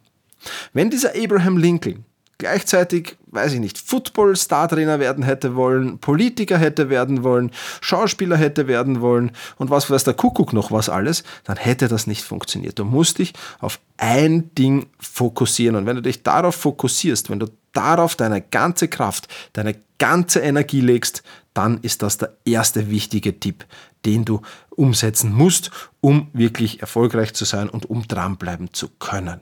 Wenn 0.73 0.89
dieser 0.89 1.13
Abraham 1.15 1.57
Lincoln 1.57 2.05
gleichzeitig, 2.39 3.17
weiß 3.27 3.53
ich 3.53 3.59
nicht, 3.59 3.77
Football-Star-Trainer 3.77 4.99
werden 4.99 5.23
hätte 5.23 5.55
wollen, 5.55 5.99
Politiker 5.99 6.57
hätte 6.57 6.89
werden 6.89 7.23
wollen, 7.23 7.51
Schauspieler 7.81 8.37
hätte 8.37 8.67
werden 8.67 9.01
wollen 9.01 9.31
und 9.57 9.69
was 9.69 9.91
weiß 9.91 10.05
der 10.05 10.15
Kuckuck 10.15 10.53
noch 10.53 10.71
was 10.71 10.89
alles, 10.89 11.23
dann 11.43 11.57
hätte 11.57 11.87
das 11.87 12.07
nicht 12.07 12.23
funktioniert. 12.23 12.79
Du 12.79 12.85
musst 12.85 13.19
dich 13.19 13.33
auf 13.59 13.79
ein 13.97 14.55
Ding 14.55 14.87
fokussieren 14.99 15.75
und 15.75 15.85
wenn 15.85 15.97
du 15.97 16.01
dich 16.01 16.23
darauf 16.23 16.55
fokussierst, 16.55 17.29
wenn 17.29 17.39
du 17.39 17.47
darauf 17.73 18.15
deine 18.15 18.41
ganze 18.41 18.87
Kraft, 18.87 19.27
deine 19.53 19.75
ganze 19.99 20.39
Energie 20.39 20.81
legst, 20.81 21.23
dann 21.53 21.79
ist 21.81 22.01
das 22.01 22.17
der 22.17 22.37
erste 22.45 22.89
wichtige 22.89 23.39
Tipp, 23.39 23.65
den 24.05 24.23
du 24.23 24.41
umsetzen 24.69 25.33
musst, 25.33 25.71
um 25.99 26.29
wirklich 26.31 26.79
erfolgreich 26.79 27.33
zu 27.33 27.43
sein 27.43 27.69
und 27.69 27.89
um 27.89 28.07
dranbleiben 28.07 28.73
zu 28.73 28.87
können. 28.87 29.41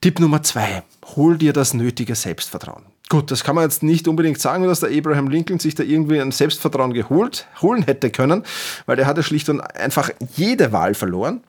Tipp 0.00 0.20
Nummer 0.20 0.42
zwei, 0.42 0.82
hol 1.16 1.38
dir 1.38 1.52
das 1.52 1.74
nötige 1.74 2.14
Selbstvertrauen. 2.14 2.84
Gut, 3.08 3.30
das 3.30 3.42
kann 3.42 3.54
man 3.54 3.64
jetzt 3.64 3.82
nicht 3.82 4.06
unbedingt 4.06 4.38
sagen, 4.38 4.64
dass 4.64 4.80
der 4.80 4.90
Abraham 4.90 5.28
Lincoln 5.28 5.58
sich 5.58 5.74
da 5.74 5.82
irgendwie 5.82 6.20
ein 6.20 6.30
Selbstvertrauen 6.30 6.92
geholt, 6.92 7.46
holen 7.62 7.82
hätte 7.82 8.10
können, 8.10 8.42
weil 8.84 8.96
der 8.96 9.06
hatte 9.06 9.22
schlicht 9.22 9.48
und 9.48 9.60
einfach 9.60 10.10
jede 10.36 10.72
Wahl 10.72 10.94
verloren. 10.94 11.42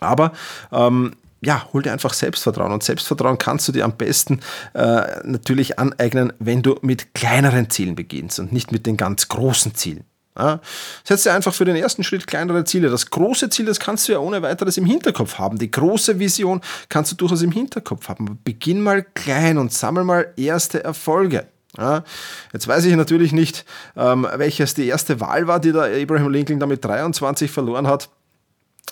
Aber 0.00 0.32
ähm, 0.72 1.14
ja, 1.40 1.66
hol 1.72 1.82
dir 1.82 1.92
einfach 1.92 2.12
Selbstvertrauen. 2.12 2.72
Und 2.72 2.82
Selbstvertrauen 2.82 3.38
kannst 3.38 3.66
du 3.68 3.72
dir 3.72 3.84
am 3.84 3.96
besten 3.96 4.40
äh, 4.74 5.20
natürlich 5.24 5.78
aneignen, 5.78 6.32
wenn 6.38 6.62
du 6.62 6.78
mit 6.82 7.14
kleineren 7.14 7.70
Zielen 7.70 7.94
beginnst 7.94 8.38
und 8.38 8.52
nicht 8.52 8.72
mit 8.72 8.86
den 8.86 8.96
ganz 8.96 9.28
großen 9.28 9.74
Zielen. 9.74 10.04
Ja, 10.36 10.60
setz 11.04 11.22
dir 11.22 11.32
einfach 11.32 11.54
für 11.54 11.64
den 11.64 11.76
ersten 11.76 12.02
Schritt 12.02 12.26
kleinere 12.26 12.64
Ziele. 12.64 12.90
Das 12.90 13.10
große 13.10 13.50
Ziel, 13.50 13.66
das 13.66 13.78
kannst 13.78 14.08
du 14.08 14.12
ja 14.12 14.18
ohne 14.18 14.42
weiteres 14.42 14.76
im 14.76 14.84
Hinterkopf 14.84 15.38
haben. 15.38 15.58
Die 15.58 15.70
große 15.70 16.18
Vision 16.18 16.60
kannst 16.88 17.12
du 17.12 17.16
durchaus 17.16 17.42
im 17.42 17.52
Hinterkopf 17.52 18.08
haben. 18.08 18.40
Beginn 18.42 18.80
mal 18.80 19.04
klein 19.14 19.58
und 19.58 19.72
sammel 19.72 20.02
mal 20.02 20.32
erste 20.36 20.82
Erfolge. 20.82 21.46
Ja, 21.76 22.04
jetzt 22.52 22.68
weiß 22.68 22.84
ich 22.84 22.94
natürlich 22.94 23.32
nicht, 23.32 23.64
ähm, 23.96 24.26
welches 24.36 24.74
die 24.74 24.86
erste 24.86 25.20
Wahl 25.20 25.46
war, 25.46 25.60
die 25.60 25.72
der 25.72 26.02
Abraham 26.02 26.30
Lincoln 26.30 26.60
damit 26.60 26.84
23 26.84 27.50
verloren 27.50 27.86
hat. 27.86 28.10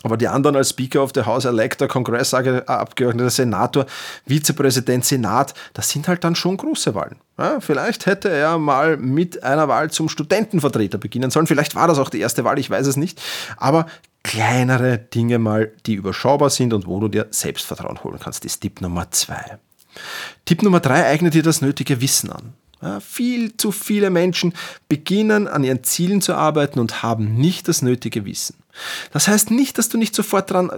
Aber 0.02 0.16
die 0.16 0.26
anderen 0.26 0.56
als 0.56 0.70
Speaker 0.70 1.02
of 1.02 1.12
the 1.14 1.22
House, 1.22 1.44
Elector, 1.44 1.86
Kongressabgeordneter, 1.86 3.30
Senator, 3.30 3.86
Vizepräsident, 4.26 5.04
Senat, 5.04 5.54
das 5.74 5.90
sind 5.90 6.08
halt 6.08 6.24
dann 6.24 6.34
schon 6.34 6.56
große 6.56 6.94
Wahlen. 6.94 7.16
Ja, 7.38 7.60
vielleicht 7.60 8.06
hätte 8.06 8.28
er 8.28 8.58
mal 8.58 8.96
mit 8.96 9.42
einer 9.44 9.68
Wahl 9.68 9.90
zum 9.90 10.08
Studentenvertreter 10.08 10.98
beginnen 10.98 11.30
sollen. 11.30 11.46
Vielleicht 11.46 11.74
war 11.74 11.86
das 11.86 11.98
auch 11.98 12.10
die 12.10 12.20
erste 12.20 12.44
Wahl, 12.44 12.58
ich 12.58 12.68
weiß 12.68 12.86
es 12.86 12.96
nicht. 12.96 13.22
Aber 13.56 13.86
kleinere 14.24 14.98
Dinge 14.98 15.38
mal, 15.38 15.72
die 15.86 15.94
überschaubar 15.94 16.50
sind 16.50 16.72
und 16.72 16.86
wo 16.86 16.98
du 16.98 17.08
dir 17.08 17.28
Selbstvertrauen 17.30 18.02
holen 18.02 18.18
kannst, 18.20 18.44
ist 18.44 18.60
Tipp 18.60 18.80
Nummer 18.80 19.10
zwei. 19.10 19.58
Tipp 20.44 20.62
Nummer 20.62 20.80
drei, 20.80 21.06
eigne 21.06 21.30
dir 21.30 21.42
das 21.42 21.60
nötige 21.60 22.00
Wissen 22.00 22.30
an. 22.30 22.54
Ja, 22.80 22.98
viel 22.98 23.56
zu 23.56 23.70
viele 23.70 24.10
Menschen 24.10 24.54
beginnen 24.88 25.46
an 25.46 25.62
ihren 25.62 25.84
Zielen 25.84 26.20
zu 26.20 26.34
arbeiten 26.34 26.80
und 26.80 27.04
haben 27.04 27.34
nicht 27.36 27.68
das 27.68 27.80
nötige 27.80 28.24
Wissen. 28.24 28.56
Das 29.12 29.28
heißt 29.28 29.50
nicht, 29.50 29.78
dass 29.78 29.88
du 29.88 29.98
nicht 29.98 30.14
sofort 30.14 30.50
dran, 30.50 30.70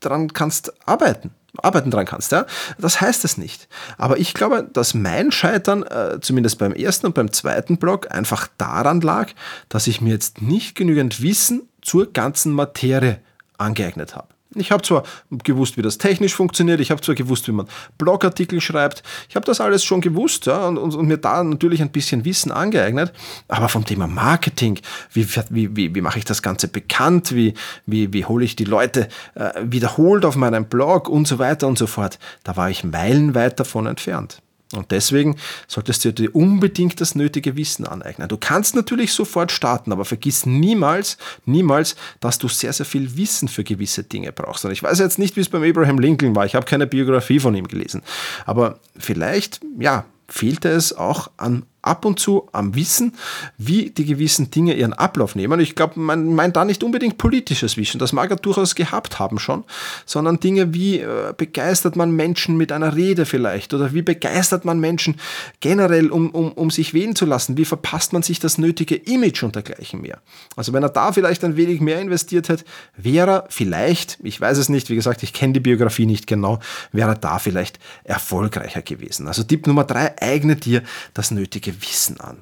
dran 0.00 0.32
kannst 0.32 0.72
arbeiten. 0.86 1.30
arbeiten 1.62 1.90
dran 1.90 2.06
kannst. 2.06 2.32
Ja? 2.32 2.46
Das 2.78 3.00
heißt 3.00 3.24
es 3.24 3.38
nicht. 3.38 3.68
Aber 3.98 4.18
ich 4.18 4.34
glaube, 4.34 4.68
dass 4.72 4.94
mein 4.94 5.30
Scheitern, 5.32 5.82
äh, 5.84 6.18
zumindest 6.20 6.58
beim 6.58 6.72
ersten 6.72 7.06
und 7.06 7.14
beim 7.14 7.32
zweiten 7.32 7.78
Blog, 7.78 8.10
einfach 8.10 8.48
daran 8.58 9.00
lag, 9.00 9.30
dass 9.68 9.86
ich 9.86 10.00
mir 10.00 10.12
jetzt 10.12 10.42
nicht 10.42 10.74
genügend 10.74 11.22
Wissen 11.22 11.68
zur 11.82 12.12
ganzen 12.12 12.52
Materie 12.52 13.20
angeeignet 13.58 14.16
habe. 14.16 14.33
Ich 14.54 14.70
habe 14.70 14.82
zwar 14.82 15.04
gewusst, 15.30 15.76
wie 15.76 15.82
das 15.82 15.98
technisch 15.98 16.34
funktioniert, 16.34 16.80
ich 16.80 16.90
habe 16.90 17.00
zwar 17.00 17.14
gewusst, 17.14 17.48
wie 17.48 17.52
man 17.52 17.66
Blogartikel 17.98 18.60
schreibt, 18.60 19.02
ich 19.28 19.36
habe 19.36 19.46
das 19.46 19.60
alles 19.60 19.84
schon 19.84 20.00
gewusst 20.00 20.46
ja, 20.46 20.66
und, 20.66 20.78
und, 20.78 20.94
und, 20.94 21.06
mir 21.06 21.18
da 21.18 21.42
natürlich 21.42 21.82
ein 21.82 21.90
bisschen 21.90 22.24
Wissen 22.24 22.52
angeeignet, 22.52 23.12
aber 23.48 23.68
vom 23.68 23.84
Thema 23.84 24.06
Marketing, 24.06 24.78
wie, 25.12 25.26
wie, 25.50 25.76
wie, 25.76 25.94
wie 25.94 26.00
mache 26.00 26.18
ich 26.18 26.24
das 26.24 26.42
Ganze 26.42 26.68
bekannt, 26.68 27.34
wie, 27.34 27.54
wie, 27.86 28.12
wie 28.12 28.24
hole 28.24 28.44
ich 28.44 28.56
die 28.56 28.64
Leute 28.64 29.08
äh, 29.34 29.50
wiederholt 29.62 30.24
auf 30.24 30.36
meinem 30.36 30.66
Blog 30.66 31.08
und 31.08 31.26
so 31.26 31.38
weiter 31.38 31.66
und 31.66 31.78
so 31.78 31.86
fort, 31.86 32.18
da 32.44 32.56
war 32.56 32.70
ich 32.70 32.84
meilenweit 32.84 33.58
davon 33.58 33.86
entfernt. 33.86 34.43
Und 34.76 34.90
deswegen 34.90 35.36
solltest 35.66 36.04
du 36.04 36.12
dir 36.12 36.34
unbedingt 36.34 37.00
das 37.00 37.14
nötige 37.14 37.56
Wissen 37.56 37.86
aneignen. 37.86 38.28
Du 38.28 38.36
kannst 38.36 38.74
natürlich 38.74 39.12
sofort 39.12 39.52
starten, 39.52 39.92
aber 39.92 40.04
vergiss 40.04 40.46
niemals, 40.46 41.16
niemals, 41.44 41.96
dass 42.20 42.38
du 42.38 42.48
sehr, 42.48 42.72
sehr 42.72 42.86
viel 42.86 43.16
Wissen 43.16 43.48
für 43.48 43.64
gewisse 43.64 44.04
Dinge 44.04 44.32
brauchst. 44.32 44.64
Und 44.64 44.72
ich 44.72 44.82
weiß 44.82 44.98
jetzt 44.98 45.18
nicht, 45.18 45.36
wie 45.36 45.40
es 45.40 45.48
beim 45.48 45.62
Abraham 45.62 45.98
Lincoln 45.98 46.36
war. 46.36 46.46
Ich 46.46 46.54
habe 46.54 46.66
keine 46.66 46.86
Biografie 46.86 47.40
von 47.40 47.54
ihm 47.54 47.68
gelesen. 47.68 48.02
Aber 48.46 48.80
vielleicht, 48.96 49.60
ja, 49.78 50.04
fehlte 50.28 50.68
es 50.68 50.96
auch 50.96 51.30
an 51.36 51.64
ab 51.84 52.04
und 52.04 52.18
zu 52.18 52.48
am 52.52 52.74
Wissen, 52.74 53.14
wie 53.58 53.90
die 53.90 54.04
gewissen 54.04 54.50
Dinge 54.50 54.74
ihren 54.74 54.92
Ablauf 54.92 55.34
nehmen. 55.34 55.60
Ich 55.60 55.74
glaube, 55.74 56.00
man 56.00 56.34
meint 56.34 56.56
da 56.56 56.64
nicht 56.64 56.82
unbedingt 56.82 57.18
politisches 57.18 57.76
Wissen, 57.76 57.98
das 57.98 58.12
mag 58.12 58.30
er 58.30 58.36
durchaus 58.36 58.74
gehabt 58.74 59.18
haben 59.18 59.38
schon, 59.38 59.64
sondern 60.06 60.40
Dinge 60.40 60.74
wie 60.74 61.00
äh, 61.00 61.32
begeistert 61.36 61.96
man 61.96 62.10
Menschen 62.10 62.56
mit 62.56 62.72
einer 62.72 62.96
Rede 62.96 63.26
vielleicht 63.26 63.74
oder 63.74 63.92
wie 63.92 64.02
begeistert 64.02 64.64
man 64.64 64.80
Menschen 64.80 65.16
generell, 65.60 66.10
um, 66.10 66.30
um, 66.30 66.52
um 66.52 66.70
sich 66.70 66.94
wählen 66.94 67.14
zu 67.14 67.26
lassen, 67.26 67.56
wie 67.56 67.64
verpasst 67.64 68.12
man 68.12 68.22
sich 68.22 68.38
das 68.38 68.58
nötige 68.58 68.96
Image 68.96 69.42
und 69.42 69.54
dergleichen 69.54 70.00
mehr. 70.00 70.20
Also 70.56 70.72
wenn 70.72 70.82
er 70.82 70.88
da 70.88 71.12
vielleicht 71.12 71.44
ein 71.44 71.56
wenig 71.56 71.80
mehr 71.80 72.00
investiert 72.00 72.48
hätte, 72.48 72.64
wäre 72.96 73.30
er 73.30 73.44
vielleicht, 73.48 74.18
ich 74.22 74.40
weiß 74.40 74.58
es 74.58 74.68
nicht, 74.68 74.90
wie 74.90 74.96
gesagt, 74.96 75.22
ich 75.22 75.32
kenne 75.32 75.54
die 75.54 75.60
Biografie 75.60 76.06
nicht 76.06 76.26
genau, 76.26 76.60
wäre 76.92 77.10
er 77.10 77.16
da 77.16 77.38
vielleicht 77.38 77.78
erfolgreicher 78.04 78.82
gewesen. 78.82 79.28
Also 79.28 79.42
Tipp 79.42 79.66
Nummer 79.66 79.84
drei, 79.84 80.14
eigne 80.20 80.56
dir 80.56 80.82
das 81.12 81.30
nötige 81.30 81.73
Wissen 81.82 82.20
an. 82.20 82.38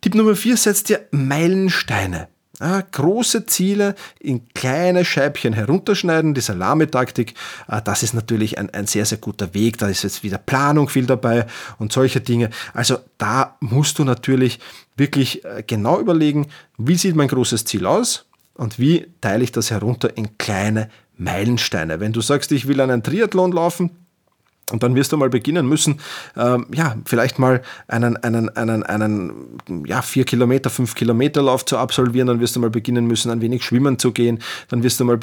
Tipp 0.00 0.14
Nummer 0.14 0.36
4, 0.36 0.56
setzt 0.56 0.88
dir 0.88 1.06
Meilensteine. 1.10 2.28
Ja, 2.58 2.80
große 2.80 3.44
Ziele 3.44 3.94
in 4.18 4.48
kleine 4.54 5.04
Scheibchen 5.04 5.52
herunterschneiden, 5.52 6.32
die 6.32 6.40
Salamitaktik, 6.40 7.34
äh, 7.68 7.82
das 7.82 8.02
ist 8.02 8.14
natürlich 8.14 8.56
ein, 8.56 8.70
ein 8.70 8.86
sehr, 8.86 9.04
sehr 9.04 9.18
guter 9.18 9.52
Weg. 9.52 9.76
Da 9.76 9.88
ist 9.88 10.04
jetzt 10.04 10.22
wieder 10.22 10.38
Planung 10.38 10.88
viel 10.88 11.04
dabei 11.04 11.46
und 11.78 11.92
solche 11.92 12.22
Dinge. 12.22 12.48
Also 12.72 12.98
da 13.18 13.56
musst 13.60 13.98
du 13.98 14.04
natürlich 14.04 14.58
wirklich 14.96 15.44
äh, 15.44 15.64
genau 15.66 16.00
überlegen, 16.00 16.46
wie 16.78 16.96
sieht 16.96 17.14
mein 17.14 17.28
großes 17.28 17.66
Ziel 17.66 17.84
aus 17.84 18.24
und 18.54 18.78
wie 18.78 19.06
teile 19.20 19.44
ich 19.44 19.52
das 19.52 19.70
herunter 19.70 20.16
in 20.16 20.38
kleine 20.38 20.88
Meilensteine. 21.18 22.00
Wenn 22.00 22.14
du 22.14 22.22
sagst, 22.22 22.52
ich 22.52 22.66
will 22.66 22.80
einen 22.80 23.02
Triathlon 23.02 23.52
laufen, 23.52 23.90
und 24.72 24.82
dann 24.82 24.96
wirst 24.96 25.12
du 25.12 25.16
mal 25.16 25.30
beginnen 25.30 25.68
müssen, 25.68 26.00
ähm, 26.36 26.66
ja, 26.74 26.96
vielleicht 27.04 27.38
mal 27.38 27.62
einen, 27.86 28.16
einen, 28.16 28.48
einen, 28.56 28.82
einen, 28.82 29.84
ja, 29.86 30.02
vier 30.02 30.24
Kilometer, 30.24 30.70
fünf 30.70 30.96
Kilometer 30.96 31.40
Lauf 31.40 31.64
zu 31.64 31.78
absolvieren. 31.78 32.26
Dann 32.26 32.40
wirst 32.40 32.56
du 32.56 32.60
mal 32.60 32.70
beginnen 32.70 33.06
müssen, 33.06 33.30
ein 33.30 33.40
wenig 33.40 33.62
schwimmen 33.64 34.00
zu 34.00 34.10
gehen. 34.10 34.40
Dann 34.68 34.82
wirst 34.82 34.98
du 34.98 35.04
mal 35.04 35.20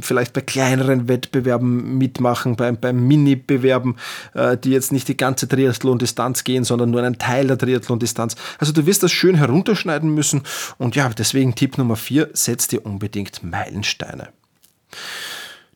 vielleicht 0.00 0.32
bei 0.32 0.42
kleineren 0.42 1.08
Wettbewerben 1.08 1.98
mitmachen, 1.98 2.54
bei, 2.54 2.70
beim 2.70 3.04
Mini-Bewerben, 3.08 3.96
äh, 4.34 4.56
die 4.56 4.70
jetzt 4.70 4.92
nicht 4.92 5.08
die 5.08 5.16
ganze 5.16 5.48
Triathlon-Distanz 5.48 6.44
gehen, 6.44 6.62
sondern 6.62 6.90
nur 6.90 7.02
einen 7.02 7.18
Teil 7.18 7.48
der 7.48 7.58
Triathlon-Distanz. 7.58 8.36
Also 8.58 8.72
du 8.72 8.86
wirst 8.86 9.02
das 9.02 9.10
schön 9.10 9.34
herunterschneiden 9.34 10.14
müssen. 10.14 10.42
Und 10.78 10.94
ja, 10.94 11.08
deswegen 11.08 11.56
Tipp 11.56 11.78
Nummer 11.78 11.96
vier, 11.96 12.30
setz 12.32 12.68
dir 12.68 12.86
unbedingt 12.86 13.42
Meilensteine. 13.42 14.28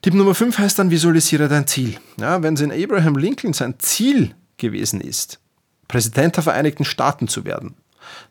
Tipp 0.02 0.14
Nummer 0.14 0.34
5 0.34 0.58
heißt 0.58 0.80
dann, 0.80 0.90
visualisiere 0.90 1.46
dein 1.46 1.68
Ziel. 1.68 1.96
Ja, 2.18 2.42
wenn 2.42 2.54
es 2.54 2.60
in 2.60 2.72
Abraham 2.72 3.16
Lincoln 3.16 3.52
sein 3.52 3.76
Ziel 3.78 4.34
gewesen 4.56 5.00
ist, 5.00 5.38
Präsident 5.86 6.34
der 6.34 6.42
Vereinigten 6.42 6.84
Staaten 6.84 7.28
zu 7.28 7.44
werden, 7.44 7.76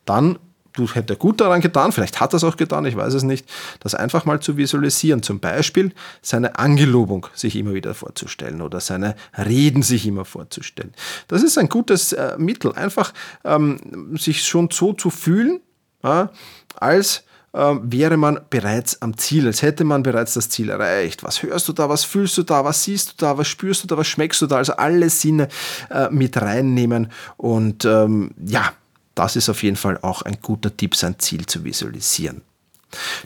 dann 0.04 0.38
du 0.74 0.86
hätte 0.90 1.16
gut 1.16 1.40
daran 1.40 1.62
getan, 1.62 1.94
vielleicht 1.94 2.20
hat 2.20 2.34
er 2.34 2.38
es 2.38 2.44
auch 2.44 2.58
getan, 2.58 2.86
ich 2.86 2.98
weiß 2.98 3.14
es 3.14 3.24
nicht, 3.24 3.50
das 3.80 3.96
einfach 3.96 4.26
mal 4.26 4.42
zu 4.42 4.58
visualisieren. 4.58 5.24
Zum 5.24 5.40
Beispiel 5.40 5.94
seine 6.22 6.60
Angelobung 6.60 7.28
sich 7.34 7.56
immer 7.56 7.74
wieder 7.74 7.94
vorzustellen 7.94 8.62
oder 8.62 8.82
seine 8.82 9.16
Reden 9.38 9.82
sich 9.82 10.06
immer 10.06 10.26
vorzustellen. 10.26 10.94
Das 11.30 11.42
ist 11.42 11.58
ein 11.58 11.70
gutes 11.70 12.12
äh, 12.12 12.36
Mittel, 12.38 12.74
einfach 12.74 13.14
ähm, 13.46 14.18
sich 14.18 14.44
schon 14.44 14.70
so 14.72 14.92
zu 14.92 15.10
fühlen, 15.10 15.62
ja, 16.04 16.32
als 16.76 17.24
wäre 17.54 18.16
man 18.16 18.40
bereits 18.50 19.02
am 19.02 19.18
Ziel, 19.18 19.46
als 19.46 19.62
hätte 19.62 19.84
man 19.84 20.04
bereits 20.04 20.36
das 20.36 20.48
Ziel 20.50 20.70
erreicht. 20.70 21.24
Was 21.24 21.44
hörst 21.44 21.68
du 21.68 21.74
da, 21.74 21.90
was 21.90 22.06
fühlst 22.06 22.38
du 22.38 22.44
da, 22.44 22.64
was 22.64 22.84
siehst 22.84 23.12
du 23.12 23.14
da, 23.18 23.38
was 23.38 23.48
spürst 23.48 23.84
du 23.84 23.88
da, 23.88 23.98
was 23.98 24.08
schmeckst 24.08 24.42
du 24.42 24.48
da? 24.48 24.58
Also 24.58 24.74
alle 24.74 25.10
Sinne 25.10 25.50
äh, 25.90 26.10
mit 26.10 26.42
reinnehmen 26.42 27.12
und 27.36 27.84
ähm, 27.84 28.32
ja, 28.46 28.72
das 29.16 29.36
ist 29.36 29.50
auf 29.50 29.64
jeden 29.64 29.76
Fall 29.76 30.00
auch 30.02 30.22
ein 30.22 30.38
guter 30.42 30.76
Tipp, 30.76 30.96
sein 30.96 31.20
Ziel 31.20 31.46
zu 31.46 31.64
visualisieren. 31.66 32.42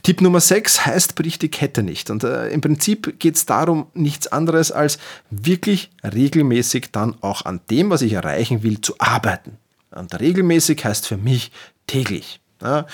Tipp 0.04 0.22
Nummer 0.22 0.40
6 0.40 0.86
heißt, 0.86 1.16
brich 1.16 1.40
die 1.40 1.50
Kette 1.50 1.84
nicht. 1.84 2.10
Und 2.10 2.24
äh, 2.24 2.50
im 2.50 2.62
Prinzip 2.62 3.20
geht 3.20 3.36
es 3.36 3.46
darum, 3.46 3.88
nichts 3.94 4.28
anderes 4.28 4.72
als 4.72 5.00
wirklich 5.30 5.92
regelmäßig 6.04 6.92
dann 6.92 7.16
auch 7.22 7.46
an 7.46 7.62
dem, 7.70 7.90
was 7.90 8.02
ich 8.02 8.14
erreichen 8.14 8.64
will, 8.64 8.82
zu 8.82 8.96
arbeiten. 9.00 9.58
Und 9.92 10.20
regelmäßig 10.20 10.84
heißt 10.84 11.08
für 11.08 11.18
mich 11.18 11.52
täglich. 11.88 12.42
Ja, 12.66 12.88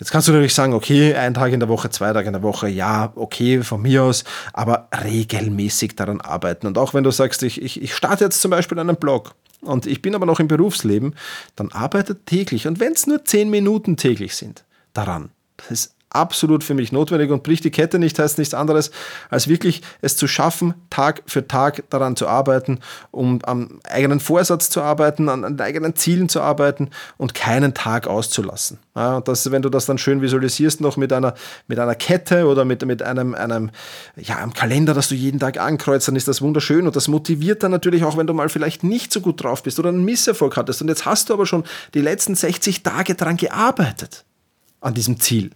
jetzt 0.00 0.10
kannst 0.10 0.26
du 0.26 0.32
natürlich 0.32 0.54
sagen, 0.54 0.72
okay, 0.74 1.14
ein 1.14 1.34
Tag 1.34 1.52
in 1.52 1.60
der 1.60 1.68
Woche, 1.68 1.88
zwei 1.88 2.12
Tage 2.12 2.26
in 2.26 2.32
der 2.32 2.42
Woche, 2.42 2.68
ja, 2.68 3.12
okay, 3.14 3.62
von 3.62 3.80
mir 3.80 4.02
aus, 4.02 4.24
aber 4.52 4.88
regelmäßig 5.04 5.94
daran 5.94 6.20
arbeiten. 6.20 6.66
Und 6.66 6.78
auch 6.78 6.94
wenn 6.94 7.04
du 7.04 7.12
sagst, 7.12 7.44
ich, 7.44 7.62
ich, 7.62 7.80
ich 7.80 7.94
starte 7.94 8.24
jetzt 8.24 8.40
zum 8.40 8.50
Beispiel 8.50 8.76
einen 8.76 8.96
Blog 8.96 9.36
und 9.60 9.86
ich 9.86 10.02
bin 10.02 10.16
aber 10.16 10.26
noch 10.26 10.40
im 10.40 10.48
Berufsleben, 10.48 11.14
dann 11.54 11.70
arbeite 11.70 12.16
täglich. 12.24 12.66
Und 12.66 12.80
wenn 12.80 12.94
es 12.94 13.06
nur 13.06 13.24
zehn 13.24 13.50
Minuten 13.50 13.96
täglich 13.96 14.34
sind, 14.34 14.64
daran. 14.94 15.30
Das 15.58 15.70
ist 15.70 15.94
absolut 16.14 16.64
für 16.64 16.74
mich 16.74 16.92
notwendig 16.92 17.30
und 17.30 17.42
bricht 17.42 17.64
die 17.64 17.70
Kette 17.70 17.98
nicht, 17.98 18.18
heißt 18.18 18.38
nichts 18.38 18.54
anderes, 18.54 18.90
als 19.30 19.48
wirklich 19.48 19.82
es 20.00 20.16
zu 20.16 20.26
schaffen, 20.26 20.74
Tag 20.90 21.22
für 21.26 21.46
Tag 21.46 21.84
daran 21.90 22.16
zu 22.16 22.28
arbeiten, 22.28 22.80
um 23.10 23.40
am 23.44 23.80
eigenen 23.88 24.20
Vorsatz 24.20 24.70
zu 24.70 24.80
arbeiten, 24.80 25.28
an, 25.28 25.44
an 25.44 25.60
eigenen 25.60 25.96
Zielen 25.96 26.28
zu 26.28 26.40
arbeiten 26.40 26.90
und 27.16 27.34
keinen 27.34 27.74
Tag 27.74 28.06
auszulassen. 28.06 28.78
Ja, 28.96 29.20
das, 29.20 29.50
wenn 29.50 29.62
du 29.62 29.70
das 29.70 29.86
dann 29.86 29.98
schön 29.98 30.22
visualisierst, 30.22 30.80
noch 30.80 30.96
mit 30.96 31.12
einer, 31.12 31.34
mit 31.66 31.78
einer 31.80 31.96
Kette 31.96 32.46
oder 32.46 32.64
mit, 32.64 32.84
mit 32.86 33.02
einem, 33.02 33.34
einem, 33.34 33.70
ja, 34.16 34.36
einem 34.36 34.54
Kalender, 34.54 34.94
das 34.94 35.08
du 35.08 35.16
jeden 35.16 35.40
Tag 35.40 35.58
ankreuzt, 35.58 36.06
dann 36.06 36.16
ist 36.16 36.28
das 36.28 36.40
wunderschön 36.40 36.86
und 36.86 36.94
das 36.94 37.08
motiviert 37.08 37.64
dann 37.64 37.72
natürlich 37.72 38.04
auch, 38.04 38.16
wenn 38.16 38.28
du 38.28 38.34
mal 38.34 38.48
vielleicht 38.48 38.84
nicht 38.84 39.12
so 39.12 39.20
gut 39.20 39.42
drauf 39.42 39.64
bist 39.64 39.80
oder 39.80 39.88
einen 39.88 40.04
Misserfolg 40.04 40.56
hattest 40.56 40.80
und 40.80 40.88
jetzt 40.88 41.06
hast 41.06 41.28
du 41.28 41.34
aber 41.34 41.46
schon 41.46 41.64
die 41.94 42.00
letzten 42.00 42.36
60 42.36 42.84
Tage 42.84 43.16
daran 43.16 43.36
gearbeitet 43.36 44.24
an 44.84 44.94
diesem 44.94 45.18
Ziel. 45.20 45.50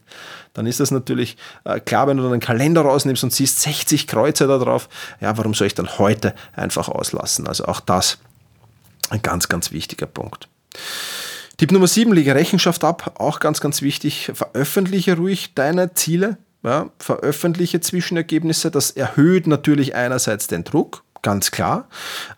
Dann 0.55 0.67
ist 0.67 0.81
das 0.81 0.91
natürlich 0.91 1.37
äh, 1.65 1.81
klar, 1.81 2.07
wenn 2.07 2.17
du 2.17 2.23
dann 2.23 2.33
einen 2.33 2.41
Kalender 2.41 2.83
rausnimmst 2.83 3.23
und 3.25 3.33
siehst 3.33 3.61
60 3.61 4.07
Kreuze 4.07 4.47
da 4.47 4.59
drauf, 4.59 4.89
ja, 5.21 5.37
warum 5.37 5.55
soll 5.55 5.67
ich 5.67 5.75
dann 5.75 5.99
heute 5.99 6.35
einfach 6.55 6.89
auslassen? 6.89 7.47
Also 7.47 7.67
auch 7.67 7.81
das 7.81 8.19
ein 9.11 9.23
ganz, 9.23 9.49
ganz 9.49 9.73
wichtiger 9.73 10.07
Punkt. 10.07 10.49
Tipp 11.57 11.73
Nummer 11.73 11.87
7, 11.89 12.13
lege 12.13 12.35
Rechenschaft 12.35 12.85
ab, 12.85 13.15
auch 13.19 13.41
ganz, 13.41 13.61
ganz 13.61 13.83
wichtig. 13.83 14.31
Veröffentliche 14.33 15.17
ruhig 15.17 15.55
deine 15.55 15.95
Ziele, 15.95 16.39
ja, 16.63 16.91
veröffentliche 16.99 17.81
Zwischenergebnisse. 17.81 18.71
Das 18.71 18.93
erhöht 18.93 19.47
natürlich 19.47 19.95
einerseits 19.95 20.47
den 20.47 20.65
Druck, 20.65 21.03
ganz 21.23 21.51
klar, 21.51 21.89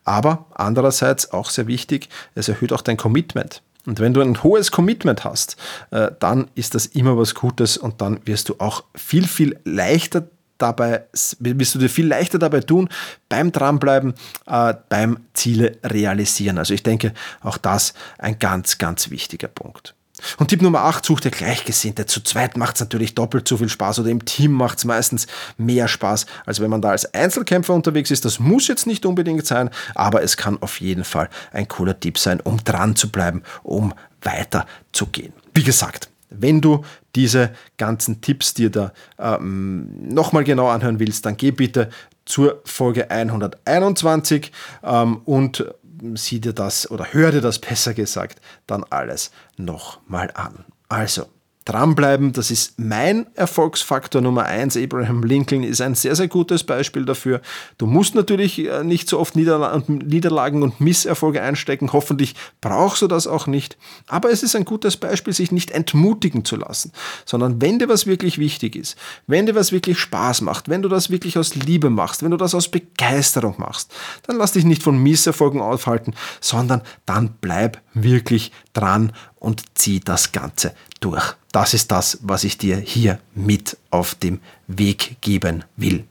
aber 0.05 0.47
andererseits 0.55 1.33
auch 1.33 1.51
sehr 1.51 1.67
wichtig, 1.67 2.09
es 2.35 2.49
erhöht 2.49 2.73
auch 2.73 2.83
dein 2.83 2.97
Commitment. 2.97 3.63
Und 3.87 4.01
wenn 4.01 4.13
du 4.13 4.21
ein 4.21 4.43
hohes 4.43 4.71
Commitment 4.71 5.25
hast, 5.25 5.57
äh, 5.91 6.11
dann 6.21 6.51
ist 6.55 6.75
das 6.75 6.87
immer 6.87 7.17
was 7.17 7.35
Gutes 7.35 7.77
und 7.77 8.01
dann 8.01 8.21
wirst 8.27 8.49
du 8.49 8.57
auch 8.59 8.85
viel, 8.95 9.27
viel 9.27 9.59
leichter 9.65 10.29
dabei, 10.59 11.07
wirst 11.39 11.75
du 11.75 11.79
dir 11.79 11.89
viel 11.89 12.07
leichter 12.07 12.39
dabei 12.39 12.61
tun, 12.61 12.89
beim 13.29 13.53
Dranbleiben, 13.53 14.15
äh, 14.47 14.75
beim 14.89 15.21
Ziele 15.33 15.79
realisieren. 15.85 16.59
Also 16.59 16.75
ich 16.75 16.83
denke, 16.83 17.15
auch 17.41 17.57
das 17.57 17.95
ein 18.19 18.39
ganz, 18.39 18.79
ganz 18.79 19.11
wichtiger 19.11 19.49
Punkt. 19.49 19.95
Und 20.39 20.49
Tipp 20.49 20.62
Nummer 20.62 20.81
8, 20.81 21.05
such 21.05 21.21
dir 21.21 21.31
Gleichgesinnte. 21.31 22.07
Zu 22.07 22.23
zweit 22.23 22.57
macht 22.57 22.77
es 22.77 22.81
natürlich 22.81 23.15
doppelt 23.15 23.47
so 23.49 23.57
viel 23.57 23.69
Spaß 23.69 24.00
oder 24.00 24.11
im 24.11 24.25
Team 24.25 24.53
macht 24.53 24.79
es 24.79 24.85
meistens 24.85 25.27
mehr 25.57 25.89
Spaß, 25.89 26.27
als 26.47 26.61
wenn 26.61 26.71
man 26.71 26.83
da 26.83 26.91
als 26.91 27.12
Einzelkämpfer 27.15 27.75
unterwegs 27.75 28.11
ist. 28.11 28.25
Das 28.25 28.39
muss 28.39 28.69
jetzt 28.69 28.87
nicht 28.87 29.07
unbedingt 29.07 29.47
sein, 29.47 29.71
aber 29.95 30.23
es 30.23 30.37
kann 30.37 30.61
auf 30.62 30.81
jeden 30.81 31.05
Fall 31.05 31.29
ein 31.53 31.69
cooler 31.69 31.99
Tipp 31.99 32.19
sein, 32.19 32.41
um 32.41 32.62
dran 32.62 32.97
zu 32.97 33.11
bleiben, 33.11 33.43
um 33.62 33.95
weiter 34.23 34.67
zu 34.93 35.07
gehen. 35.07 35.33
Wie 35.55 35.65
gesagt, 35.65 36.09
wenn 36.31 36.61
du 36.61 36.85
diese 37.15 37.50
ganzen 37.77 38.21
Tipps 38.21 38.55
dir 38.55 38.71
da 38.71 38.93
ähm, 39.19 39.89
nochmal 40.00 40.45
genau 40.45 40.69
anhören 40.69 41.00
willst, 41.00 41.27
dann 41.27 41.37
geh 41.37 41.50
bitte 41.50 41.91
zur 42.25 42.61
Folge 42.65 43.11
121 43.11 44.53
ähm, 44.85 45.19
und 45.25 45.65
sieh 46.14 46.40
dir 46.40 46.52
das 46.52 46.90
oder 46.90 47.12
hör 47.12 47.33
dir 47.33 47.40
das 47.40 47.59
besser 47.59 47.95
gesagt 47.95 48.40
dann 48.66 48.85
alles 48.85 49.30
nochmal 49.57 50.30
an. 50.35 50.64
Also, 50.88 51.26
dranbleiben. 51.64 52.33
Das 52.33 52.50
ist 52.50 52.79
mein 52.79 53.26
Erfolgsfaktor 53.35 54.23
Nummer 54.23 54.45
eins. 54.45 54.76
Abraham 54.76 55.23
Lincoln 55.23 55.62
ist 55.62 55.81
ein 55.81 55.95
sehr, 55.95 56.17
sehr 56.17 56.29
gutes 56.29 56.64
Beispiel 56.64 57.05
dafür. 57.05 57.43
Du 57.76 57.87
musst 57.87 58.14
natürlich 58.14 58.59
äh, 58.67 58.83
nicht 58.83 59.09
so 59.09 59.19
oft 59.19 59.37
Niederlagen 59.37 60.62
und 60.62 60.81
Misserfolge 60.81 61.43
einstecken. 61.43 61.93
Hoffentlich 61.93 62.35
brauchst 62.61 63.02
du 63.02 63.07
das 63.09 63.26
auch 63.26 63.47
nicht. 63.47 63.76
Aber 64.07 64.31
es 64.31 64.43
ist 64.43 64.57
ein 64.57 64.64
gutes 64.64 64.97
Beispiel, 64.97 65.35
sich 65.35 65.52
nicht 65.52 65.71
entmutigen 65.71 66.45
zu 66.45 66.57
lassen, 66.57 66.93
sondern 67.26 67.61
wenn 67.61 67.79
dir 67.79 67.88
was 67.88 68.07
wirklich 68.07 68.38
wichtig 68.38 68.75
ist, 68.75 68.97
wenn 69.26 69.47
dir 69.47 69.55
was 69.55 69.71
wirklich 69.71 69.99
Spaß 69.99 70.40
macht, 70.40 70.69
wenn 70.69 70.83
du 70.83 70.88
das 70.88 71.11
wirklich 71.11 71.37
aus 71.37 71.55
Liebe 71.55 71.90
machst, 71.90 72.23
wenn 72.23 72.31
du 72.31 72.37
das 72.38 72.55
aus 72.55 72.69
Begeisterung 72.69 73.57
machst, 73.59 73.93
dann 74.26 74.37
lass 74.37 74.52
dich 74.52 74.64
nicht 74.64 74.83
von 74.83 75.00
Misserfolgen 75.02 75.61
aufhalten, 75.61 76.14
sondern 76.40 76.83
dann 77.05 77.35
bleib 77.40 77.83
wirklich 77.93 78.50
dran 78.73 79.12
und 79.37 79.64
zieh 79.75 80.00
das 80.00 80.33
Ganze 80.33 80.75
durch. 81.00 81.35
Das 81.52 81.75
ist 81.75 81.90
das, 81.90 82.19
was 82.23 82.45
ich 82.45 82.59
dir 82.59 82.76
hier 82.76 83.19
mit 83.35 83.76
auf 83.90 84.14
dem 84.14 84.40
Weg 84.66 85.16
geben 85.21 85.64
will. 85.76 86.04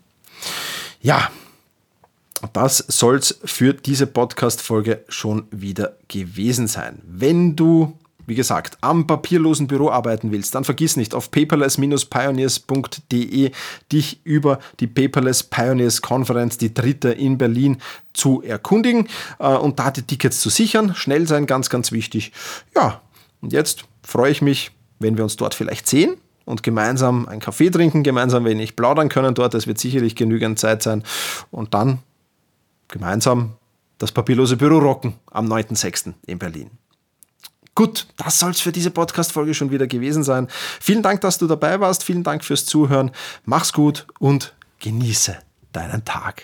Ja, 1.02 1.30
das 2.54 2.78
soll 2.88 3.18
es 3.18 3.40
für 3.44 3.74
diese 3.74 4.08
Podcast-Folge 4.08 5.04
schon 5.08 5.46
wieder 5.52 5.98
gewesen 6.08 6.68
sein. 6.68 7.02
Wenn 7.06 7.56
du 7.56 7.98
wie 8.30 8.36
gesagt, 8.36 8.78
am 8.82 9.08
papierlosen 9.08 9.66
Büro 9.68 9.90
arbeiten 9.90 10.32
willst, 10.32 10.56
dann 10.56 10.64
vergiss 10.64 10.96
nicht, 10.96 11.14
auf 11.16 11.32
paperless-pioneers.de 11.32 13.52
dich 13.92 14.22
über 14.24 14.60
die 14.80 14.88
Paperless 14.88 15.44
Pioneers 15.44 16.02
Konferenz, 16.02 16.58
die 16.60 16.74
dritte 16.74 17.10
in 17.10 17.38
Berlin, 17.40 17.82
zu 18.14 18.42
erkundigen 18.44 19.10
äh, 19.40 19.48
und 19.48 19.80
da 19.80 19.92
die 19.92 20.04
Tickets 20.04 20.40
zu 20.40 20.50
sichern. 20.50 20.96
Schnell 20.96 21.28
sein, 21.28 21.46
ganz, 21.48 21.70
ganz 21.70 21.92
wichtig. 21.92 22.32
Ja, 22.76 23.02
und 23.42 23.52
jetzt 23.52 23.84
freue 24.04 24.32
ich 24.32 24.44
mich, 24.44 24.72
wenn 25.00 25.18
wir 25.18 25.24
uns 25.24 25.36
dort 25.36 25.54
vielleicht 25.54 25.88
sehen 25.88 26.18
und 26.46 26.64
gemeinsam 26.64 27.28
einen 27.28 27.40
Kaffee 27.40 27.70
trinken, 27.70 28.04
gemeinsam 28.04 28.46
wenig 28.46 28.76
plaudern 28.76 29.10
können 29.10 29.34
dort. 29.36 29.54
Es 29.54 29.68
wird 29.68 29.80
sicherlich 29.80 30.16
genügend 30.16 30.60
Zeit 30.60 30.84
sein. 30.84 31.04
Und 31.52 31.74
dann 31.74 32.00
gemeinsam 32.88 33.54
das 33.98 34.12
papierlose 34.12 34.58
Büro 34.58 34.80
rocken 34.80 35.14
am 35.32 35.52
9.6. 35.52 36.14
in 36.26 36.40
Berlin. 36.40 36.72
Gut, 37.76 38.08
das 38.18 38.40
soll 38.40 38.52
es 38.52 38.60
für 38.60 38.72
diese 38.72 38.92
Podcast-Folge 38.92 39.54
schon 39.54 39.72
wieder 39.72 39.88
gewesen 39.88 40.24
sein. 40.24 40.48
Vielen 40.82 41.02
Dank, 41.02 41.22
dass 41.22 41.38
du 41.38 41.48
dabei 41.48 41.80
warst. 41.80 42.04
Vielen 42.04 42.24
Dank 42.24 42.44
fürs 42.44 42.66
Zuhören. 42.66 43.12
Mach's 43.46 43.72
gut 43.72 44.06
und 44.20 44.54
genieße 44.80 45.38
deinen 45.72 46.04
Tag. 46.04 46.44